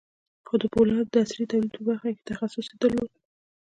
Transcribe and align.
خو 0.47 0.53
د 0.61 0.63
پولادو 0.73 1.03
د 1.13 1.15
عصري 1.23 1.45
تولید 1.51 1.71
په 1.75 1.81
برخه 1.87 2.09
کې 2.15 2.21
یې 2.21 2.27
تخصص 2.29 2.65
درلود 2.81 3.11